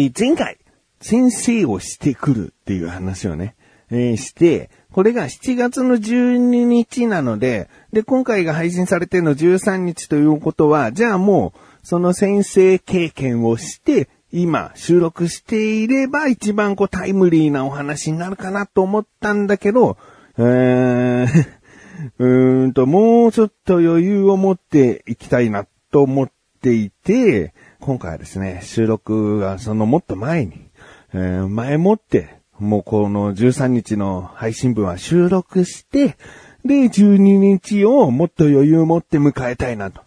[0.00, 0.58] え前回、
[1.00, 3.56] 先生をしてくるっていう話をね、
[3.90, 19.96] えーして、これが7月の12日なので、で、今回が配信されての13日ということは、じゃあもう、その先生経験をして、今、収録していれば一番こうタイムリーなお話になるかなと思ったんだけど、
[20.36, 21.26] えー、
[22.20, 30.68] うーんと、もうちょっと余裕を持っていきたいなと思っていて、今回はですね、収録がそのもっと前に、
[31.14, 36.16] えー前もって、もうこの13日の配信分は収録して、
[36.64, 40.02] で、12日をもっと余裕を持って迎えたいなと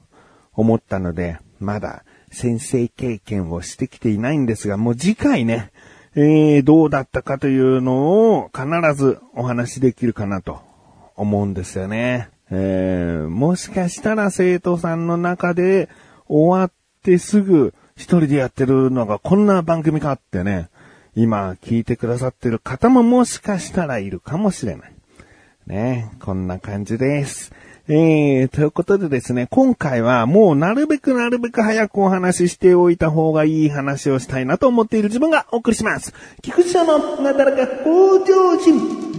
[0.54, 5.72] 思ったので、まだ先生経験をしてきていないんですが、もう次回ね、
[6.16, 10.60] えー、どうだったかというのを必ずお話しできるかなと
[11.16, 12.30] 思うんですよね。
[12.50, 15.88] えー、もしかしたら生徒さんの中で
[16.28, 20.70] 終わってすぐ一人でやってるのがこんな番組かってね、
[21.16, 24.94] 今聞いてくださってる方ももしかしたらいるかもしれない。
[25.68, 27.52] ね、こんな感じです。
[27.88, 36.14] えー、ということでですね、今回はもうなるべくなるべく早くお話ししておいた方がいい話をしたいなと思っている自分がお送りします。
[36.42, 39.11] 菊池社のなだらか向上心。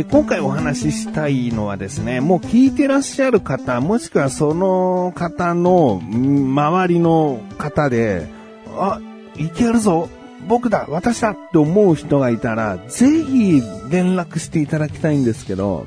[0.00, 8.26] え今回お話ししたいのはですね、もう聞いてらっしゃる方、もしくはその方の周りの方で、
[8.78, 8.98] あ、
[9.36, 10.08] いけるぞ
[10.48, 15.86] 僕だ私だって思う人がいたら、ぜひ連絡していただきたいんですけど、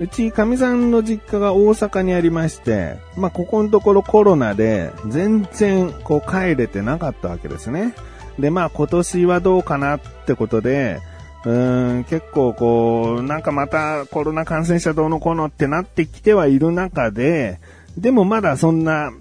[0.00, 7.94] うち、かみさんの実家が大阪にありまして、まあ、ここのところコロナで、全然、こう、帰れてなかったわけですね。
[8.38, 11.00] で、まあ、今年はどうかなってことで、
[11.44, 11.52] う
[12.00, 17.60] ん、結構こう、なんかまたコロナ感染者どうのこうのってなってきてはいる中で、
[17.96, 19.12] でもまだそんな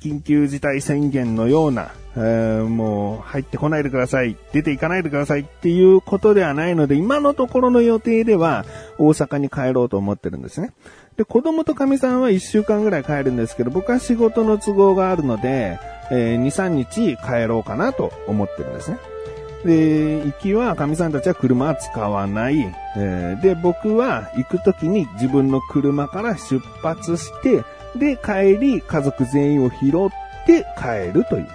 [0.00, 8.64] 緊急事態宣言のような、えーもう入ってこないでください、出ていかないでくださいっていうことではないので、今のところの予定では
[8.98, 10.72] 大阪に帰ろうと思ってるんですね。
[11.16, 15.78] で、子供と神さんは1週間ぐらい帰るんですけど、僕は仕事の都合があるので、
[16.10, 18.98] えー2、3日帰ろうかなと思ってるんですね。
[19.64, 22.60] で、行きは、神さんたちは車は使わない。
[22.96, 27.64] えーで、僕は行く時に自分の車から出発して、
[27.96, 31.48] で、帰り、家族全員を拾って帰るという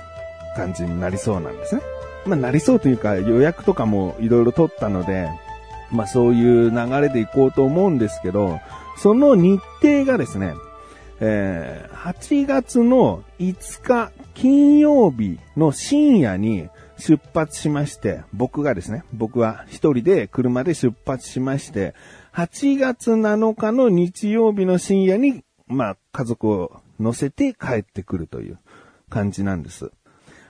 [0.56, 1.82] 感じになりそうなんですね。
[2.26, 5.30] まあ、なりそうというか、予約とかもいろいろ取ったので、
[5.92, 8.60] まあ、そういう流れで行こうと思うんですけど、
[8.98, 10.54] その日程がですね、
[11.20, 21.96] えー8月の5日金曜日の深夜に出発しまして、僕がですね、僕は一人で車で出発しまして、
[22.34, 28.60] 8月7日の日曜日の深夜に、まあ、家族を乗せて帰ってくるという
[29.10, 29.92] 感じなんです。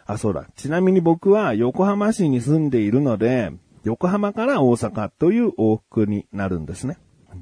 [0.05, 0.47] あ、そうだ。
[0.55, 3.51] ちなみに僕は横浜市に住んでいるので、
[3.83, 6.97] 横浜から大阪という往復になるんですね。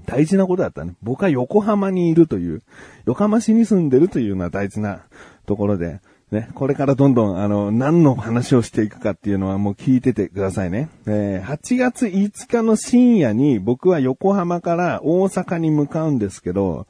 [0.06, 0.96] 大事なことだったね。
[1.02, 2.62] 僕は横浜にいるという、
[3.06, 5.06] 横浜市に住んでるというのは大事な
[5.46, 6.02] ところで、
[6.32, 10.90] ね、これからどんどん、あの、何の話をしていくかっていうのはもう聞いててくださいね。
[11.06, 16.86] えー8月5日の深夜に僕は横浜から大阪に向かうんですけど、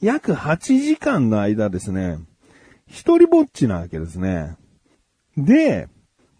[0.00, 2.18] 約8時間の間ですね、
[2.88, 4.56] 一人ぼっちなわけですね。
[5.36, 5.88] で、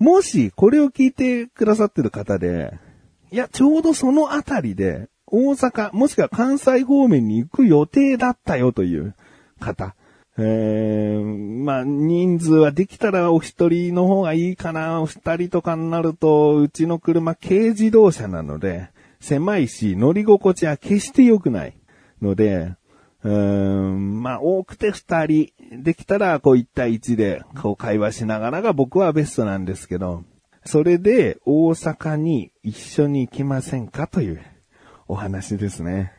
[0.00, 2.76] もしこれを聞いてくださってる方で、
[3.30, 9.14] いや、ちょうどそのあたりで、大阪、もしくは関西方面に行く予定だったよという
[9.60, 9.94] 方。
[10.38, 15.02] えー、まあ、人数はできたらお一人の方がいいかな。
[15.02, 18.88] お二人とかになると、うちの車軽自動車なので、
[19.20, 21.74] 狭いし、乗り心地は決して良くない
[22.22, 22.74] ので、
[23.24, 25.52] うーん、まあ、多くて二人
[25.82, 30.24] できたら、こう一対一で、こう会話しながらが僕はベストなんですけど、
[30.64, 34.40] それで大阪に一緒に行きませんかという
[35.08, 36.12] お話ですね。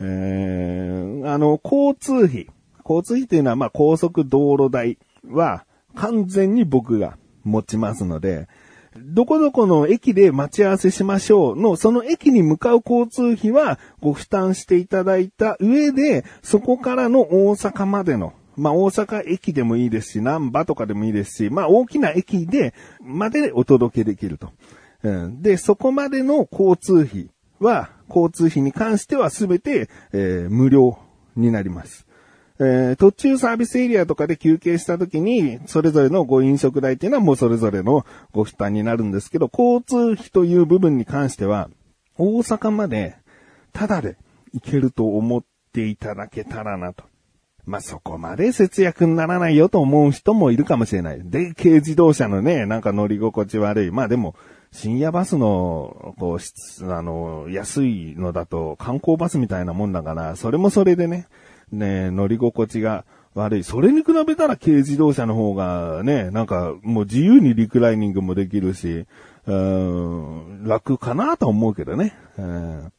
[0.00, 2.48] えー、あの、交通費。
[2.88, 4.98] 交通費というのは、まあ、高速道路代
[5.28, 5.64] は
[5.94, 8.48] 完全に僕が持ちますので、
[8.96, 22.72] どこどこの駅で待ち合わせしましょうの、その駅に向かう交通費はご負担していただいた上で、そこからの大阪までの、まあ大阪駅でもいいですし、南波とかでもいいですし、まあ大きな駅で、
[23.02, 24.50] までお届けできると。
[25.02, 30.98] うん、で、そこまでの交通費は、交通費に関してはすべて、えー無料
[31.36, 32.03] になります。
[32.60, 41.68] えー、途中サービスエリアとかで休憩した時に、それぞれのご飲食代っていうのはもうそれぞれのご負担になるんですけど、交通費という部分に関しては、
[42.16, 43.16] 大阪まで、
[43.72, 44.16] ただで
[44.52, 47.04] 行けると思っていただけたらなと。
[47.66, 51.20] まあ、そこまで節約にならないよと思う人もいるかもしれない。
[51.24, 53.90] で、軽自動車のね、なんか乗り心地悪い。
[53.90, 54.36] まあでも、
[54.70, 61.26] 深夜バスの、こう、あの、安いのだと観光バスみたいなもんだから、それもそれでね、
[61.72, 63.64] ね、乗り心地が悪い。
[63.64, 69.06] それに比べたら軽自動車の方がね、なんかもう自由にリクライニングもできるし、
[69.46, 72.16] うん、楽かなと思うけどね。
[72.38, 72.92] うん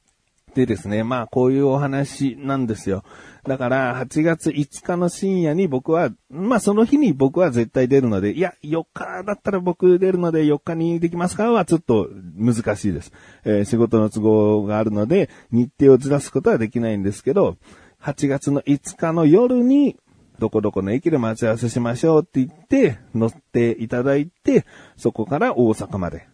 [0.56, 3.03] でですね、まあこういうお話なんですよ。
[3.44, 13.12] だから8月5日の深夜に僕は、まあその日に僕は絶対出るので、いや、4日だったら僕出るので4日にできますかはちょっと難しいです。
[13.44, 17.57] えー、仕事の都合があるので日程をずらすことはできないんですけど、
[18.05, 19.97] 8月の5日の夜に
[20.39, 24.65] どこどこの駅で待ち合わせしましょうって言って、乗っていただいて、
[24.95, 26.27] そこから大阪まで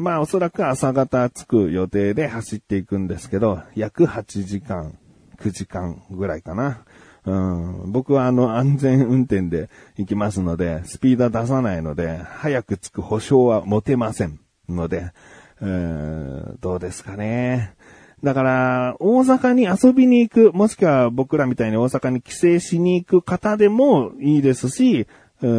[0.00, 4.98] まあおそらく朝方着く予定で走っていくんですけど、約8時間、
[5.38, 6.84] 9時間ぐらいかな。
[7.26, 9.68] うん、僕はあの安全運転で
[9.98, 15.12] 行きますので、スピードは出さないので、早く着く保証は持てませんので、
[15.60, 17.74] えー、どうですかね。
[18.22, 25.06] だから、大阪に遊びに行く、もしくは僕らみたいに大阪に帰省しに行く方でもいいですし、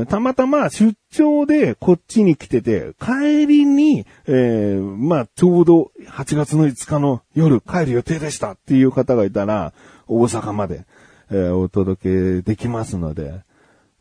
[0.10, 9.74] たまたま出張でこっちに来てて、帰りに、えー、まあ、ちょうど8月の5日の夜帰る予定でしたっていう方がいたら、
[10.08, 10.86] 大阪まで、
[11.32, 13.42] えー、お届けできますので、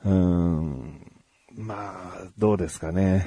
[0.05, 1.01] うん、
[1.57, 3.27] まあ、どうですかね。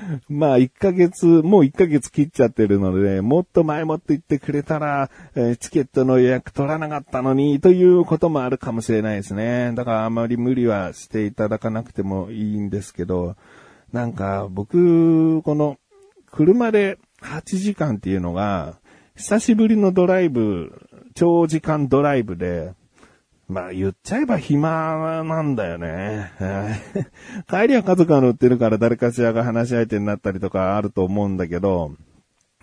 [0.28, 9.72] まあ、1ヶ月、もう1ヶ月切っちゃってるので、もっと前もって言ってくれたら、え、チケットの予約取らなかったのに、ということもあるかもしれないですね。
[9.74, 13.36] だからあまり無理はしていただかなくてもいいんですけど、
[13.92, 15.78] なんか僕、この、
[16.30, 18.78] 車で8時間っていうのが、
[19.16, 20.72] 久しぶりのドライブ、
[21.14, 22.72] 長時間ドライブで、
[23.48, 26.32] まあ言っちゃえば暇なんだよね。
[27.48, 31.92] 帰りは家族が乗ってるから誰かしらが話し相手になったりとかあると思うんだけど、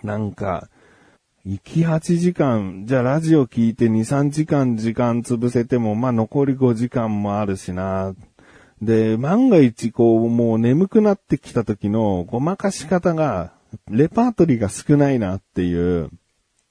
[0.02, 0.68] なんか、
[1.46, 8.14] 行き8時間、じゃあラジオ聞いて2、3時間時間潰せても、まあ残り5時間もあるしな。
[8.82, 13.52] で、万が一こう、もう眠くなってきた時のごまかし方が、
[13.90, 16.10] レパートリーが少ないなっていう。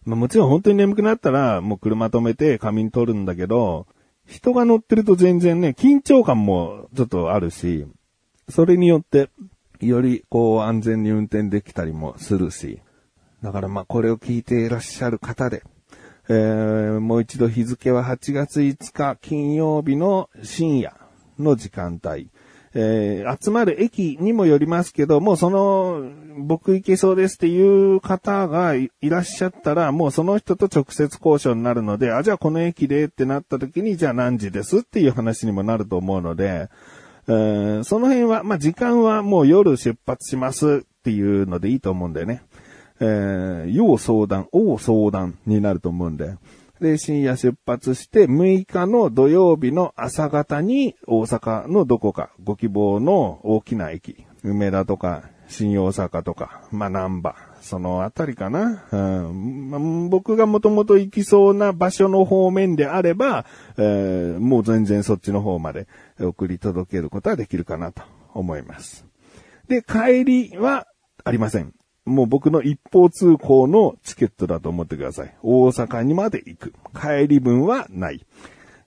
[0.05, 3.87] まあもちろん本当に眠くなったら、もう車止めて仮眠取るんだけど、
[4.33, 7.85] 人が乗ってると全然ね、緊張感もちょっとあるし、
[8.49, 9.29] それによって、
[9.79, 12.81] よりこう安全に運転できたりもするし、
[13.43, 15.61] だからまあこれを聞いていらっしゃる方で、
[16.29, 20.95] えー、もう一度日付は8月5日金曜日の深夜
[21.37, 22.29] の時間帯、
[22.75, 26.03] えー、集まる駅にもよりますけど、もうその、
[26.37, 36.69] 僕行けそうですっていう方がいらっしゃったら、もうその人と直接交渉になるので、あ、じゃあこの駅でってなった時に、じゃあ何時ですっていう話にもなると思うので、
[37.27, 42.43] えー、その辺は、まあ、時間はもう夜出発しますっていうのでいいと思うんだよね。
[42.99, 46.35] えー、要相談、大相談になると思うんで。
[46.81, 58.85] で、深夜出発して6日の土曜日の朝方に大阪のどこかご希望の大きな駅、梅田とか新大阪とか、まあ、南波、そのあたりかな。
[58.91, 63.45] うん、僕がもともと行きそうな場所の方面であれば、
[63.77, 65.87] えー、もう全然そっちの方まで
[66.19, 68.03] 送り届けることはできるかなと
[68.33, 69.05] 思います。
[69.67, 70.87] で、帰りは
[71.23, 71.73] ありません。
[72.05, 75.35] もう僕の一方通行のチケットだと思ってください。
[75.41, 76.73] 大阪にまで行く。
[76.93, 78.25] 帰り分はない。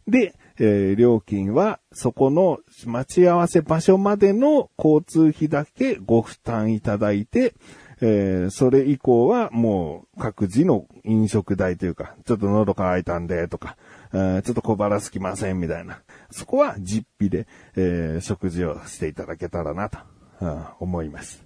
[0.07, 7.55] で、えー、料金はそこの待ち合わせ場所までの交通費だけご負担いただいて、
[8.01, 13.77] えー、それ以降はもう各自の飲食代というか、ちょっと喉乾いたんでとか、
[14.13, 16.01] えー、ちょっと小腹すきませんみたいな。
[16.31, 19.99] そこは実費で、えー、食事をしていただけたらなと、
[20.81, 21.46] 思います。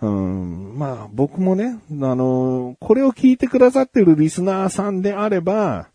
[0.00, 5.88] まあ僕もね、あの、これを聞いてくださってるリスナーさんであれば、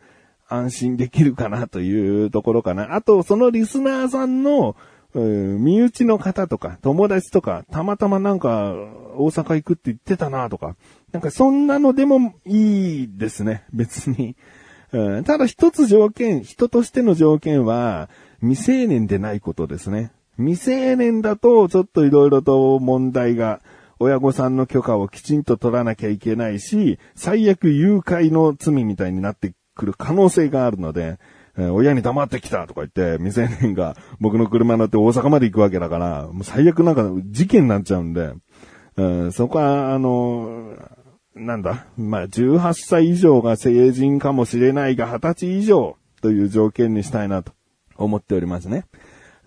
[0.48, 2.96] 安心できるかなというところかな。
[2.96, 4.76] あと、そのリスナーさんの、
[5.14, 8.74] 身内の方とか、友達とか、たまたまなんか、
[9.16, 10.76] 大阪行くって言ってたなとか、
[11.12, 14.36] なんかそんなのでもいいですね、別に。
[15.26, 18.10] ただ一つ条件、人としての条件は、
[18.42, 20.12] 未成年でないことですね。
[20.38, 23.62] 未成年だと、ちょっと色々と問題が
[24.02, 31.20] 親御さんの許可をきちんと取らなきゃいけないし、最悪誘拐の罪みたいになってくる可能性があるので、
[31.58, 38.34] え親に黙ってきたとか言って、未成年が僕の車乗って大阪まで行くわけだから、もう最悪なんか事件になっちゃうんで、
[38.98, 40.76] うんそこは、あの、
[41.36, 47.54] なんだ、まあ、18歳以上が成人かもしれないが、20歳以上という条件にしたいなと
[47.98, 48.86] 思っておりますね。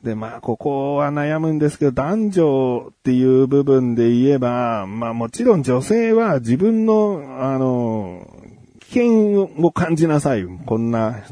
[0.05, 8.29] で、まあ、ここは悩むんですけど、男女っていう部分で言えば、まあ、もちろん女性は自分の、あの、
[8.81, 10.45] 危険を感じなさい。
[10.45, 11.23] こんな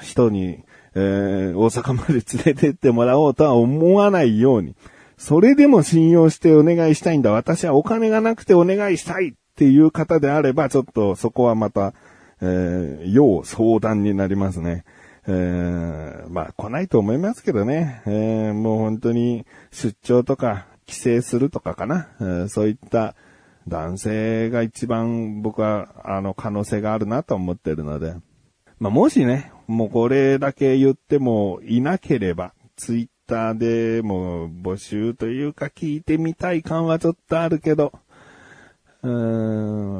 [0.00, 4.74] 人に、えー大阪まで連れてってもらおうとは思わないように。
[5.18, 7.30] それでも信用してお願いしたいんだ。
[7.30, 11.92] 私はお金がなくてお願いしたいっていう方であれば、ちょっとそこはまた、
[12.40, 14.84] えー要相談になりますね。
[15.26, 18.02] えーまあ来ないと思いますけどね。
[18.06, 22.08] えーもう本当に出張とか帰省するとかかな。
[22.20, 23.14] えーそういった
[23.68, 28.14] 男性が一番僕はあの可能性があるなと思ってるので。
[28.78, 37.92] まあもしね、もうこれだけ言ってもいなければ、ツイッターでも募集というか聞いてみたい感はちょっとあるけど、
[39.04, 39.10] うー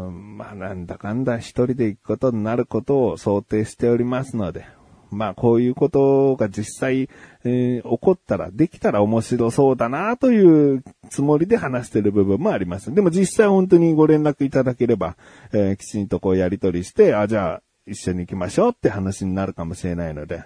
[0.08, 4.66] ん、まあなんだかんだ一人で行くことになることを想定しておりますので、
[5.14, 7.08] まあこういうことが実際、
[7.44, 12.92] えー起こったら、できたら面白そうだなというつもりで話してる部分もあります。
[12.94, 15.16] でも実際本当にご連絡いただければ、
[15.52, 20.44] えーきちんとこうやりとりして、あ、じゃあ一緒に行きましょうって話になるかもしれないので、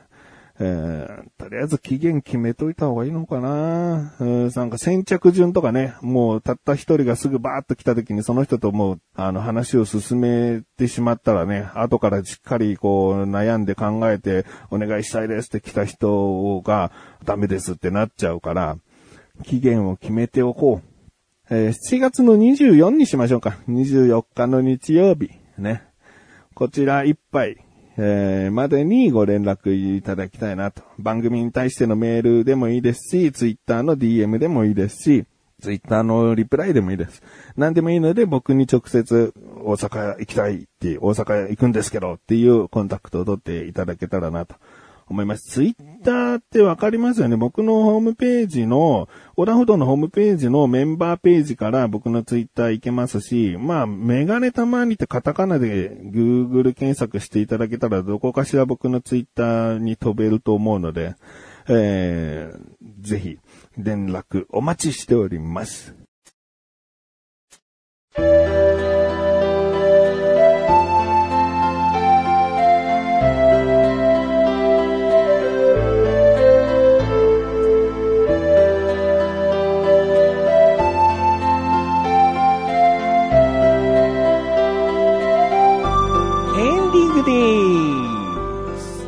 [0.59, 16.91] えーとりあえず期限決めといた方がいいのかなうんなんか先着順とかね、もうたった一人がすぐバーッと来た時にその人ともう、あの話を進めてしまったらね、後からしっかりこう悩んで考えてお願いしたいですって来た人が
[17.25, 18.79] ダメですってなっちゃうから、
[19.45, 20.97] 期限を決めておこう。
[21.49, 23.59] えー7月の24にしましょうか。
[23.69, 25.31] 24日の日曜日。
[25.59, 25.85] ね。
[26.55, 27.66] こちらいっぱい、
[27.99, 30.83] えーまでにご連絡いただきたいなと。
[30.99, 35.25] 番組に対してのメールでもいいですし、ツイッターの DM でもいいですし、
[35.61, 37.23] ツイッターのリプライでもいいです。
[37.57, 39.33] 何でもいいので僕に直接
[39.65, 44.57] 大阪行きたいって、大阪行くんですけどっていうコンタクトを取っていただけたらなと
[45.09, 45.51] 思います。
[45.51, 61.15] ツイッターってわかりますよね僕のホームページの、オラフドのホームページのメンバーページから僕のツイッター行けますし、まあ、メガネたまにってカタカナで Google 検索していただけたらどこかしら僕のツイッターに飛べると思うので、
[61.69, 63.39] えー、ぜひ
[63.77, 66.06] 連絡お待ちしております。
[87.27, 89.07] です。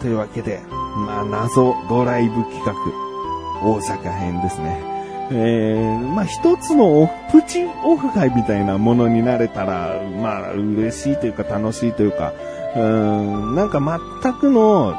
[0.00, 0.60] というわけで、
[1.06, 2.74] まあ、謎ドライブ企画、
[3.62, 4.80] 大阪編ですね。
[5.30, 12.32] えー、まあ、一つのオフ、プチオフ会みたいなものになれたら、まあ、嬉しいというか楽しいというか、
[12.76, 13.80] うーん、なんか
[14.22, 14.94] 全くの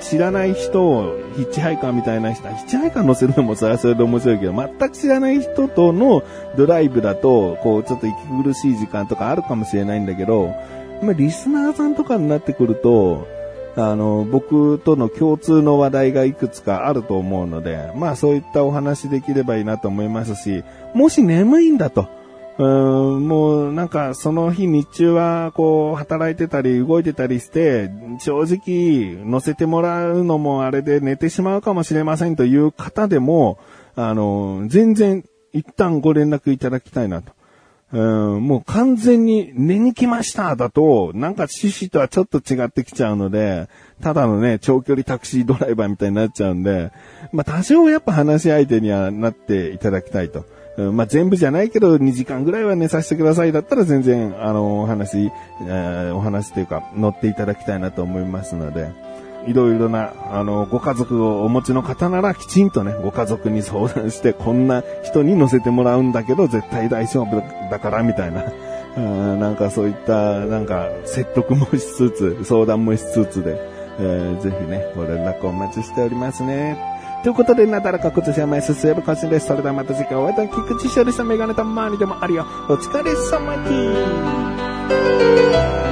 [0.00, 6.22] 知らない人をヒッチハイカーみたいな人、ヒッチハイカー乗せるのもそれはそれで面白いけど、全く知らない人との
[6.56, 10.52] ドライブだと、こう、ちょっと息苦しい時間とかあるかもしれないんだけど、
[11.02, 13.26] まあ、リスナーさんとかになってくると、
[13.76, 20.64] あの、僕との共通の話題がいくつかあると思うので、まあそういったお話できればいいなと思いますし、
[20.94, 22.08] もし眠いんだと、
[22.58, 33.58] うーん、もうなんかその日日中はこう働いてたり動いてたりして、正直乗せてもらうのもあれで寝てしまうかもしれませんという方でも、
[33.94, 37.32] あの、全然一旦ご連絡いただきたいなと。
[37.92, 37.98] う
[38.38, 43.68] ん、もう完全に寝に来ましただと、なんか趣旨とはちょっと違ってきちゃうので、
[44.00, 46.92] ただのね、長距離タクシードライバーみたいになっちゃうんで、
[47.32, 50.46] まあ多少やっぱ話し相手にはなっていただきたいと。
[50.76, 55.30] うんまあ全部じゃないけど2時間ぐらいは寝させてくださいだったら全然、あの、お話、
[55.62, 58.88] えーお話というか乗っていただきたいなと思いますので、
[59.46, 68.44] いろいろな、あの、ご家族をお持ちの方ならきちんとね、ご家族に相談して、こんな人に乗せてもらうんだけど、絶対大丈夫だから、みたいな。
[68.96, 73.56] うんなんかそういった、なんか、説得もしつつ、相談もしつつで、
[73.98, 76.76] えーぜひね、ご連絡お待ちしておりますね。
[77.22, 79.46] ということで、なだらか今年は前進めるかしです。
[79.46, 82.46] それではまた次回お会いいたい菊池勝利したメガネたまにでもあるよ。
[82.68, 83.68] お疲れ様で
[85.86, 85.89] す。